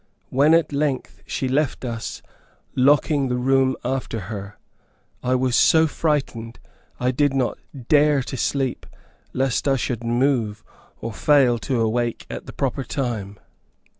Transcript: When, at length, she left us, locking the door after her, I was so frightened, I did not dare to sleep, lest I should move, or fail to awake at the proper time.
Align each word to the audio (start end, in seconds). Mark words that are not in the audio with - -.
When, 0.31 0.55
at 0.55 0.73
length, 0.73 1.21
she 1.27 1.47
left 1.47 1.85
us, 1.85 2.23
locking 2.75 3.27
the 3.27 3.35
door 3.35 3.75
after 3.85 4.19
her, 4.33 4.57
I 5.21 5.35
was 5.35 5.55
so 5.55 5.85
frightened, 5.85 6.59
I 6.99 7.11
did 7.11 7.35
not 7.35 7.59
dare 7.87 8.23
to 8.23 8.35
sleep, 8.35 8.87
lest 9.31 9.67
I 9.67 9.75
should 9.75 10.03
move, 10.03 10.63
or 11.01 11.13
fail 11.13 11.59
to 11.59 11.79
awake 11.79 12.25
at 12.31 12.47
the 12.47 12.51
proper 12.53 12.83
time. 12.83 13.37